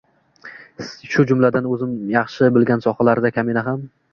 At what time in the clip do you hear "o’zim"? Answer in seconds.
1.75-1.93